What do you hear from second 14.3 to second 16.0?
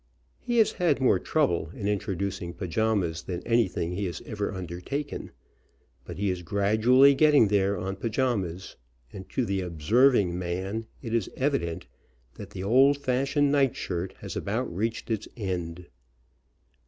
about reached its end.